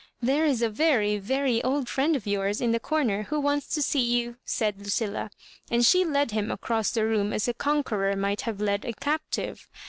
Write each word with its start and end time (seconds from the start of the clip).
"There 0.19 0.45
is 0.47 0.63
a 0.63 0.69
very, 0.71 1.19
very 1.19 1.63
old 1.63 1.87
friend 1.87 2.15
of 2.15 2.25
yours 2.25 2.59
in 2.59 2.71
the 2.71 2.79
comer 2.79 3.21
who 3.25 3.39
wants 3.39 3.67
to 3.67 3.83
see 3.83 4.01
you," 4.01 4.37
said 4.43 4.79
Lucilla; 4.79 5.29
and 5.69 5.85
she 5.85 6.03
led 6.03 6.31
him 6.31 6.49
across 6.49 6.89
the 6.89 7.05
room 7.05 7.31
as 7.31 7.47
a 7.47 7.53
conqueror 7.53 8.15
might 8.15 8.41
have 8.41 8.59
led 8.59 8.83
a 8.83 8.93
captive. 8.93 9.69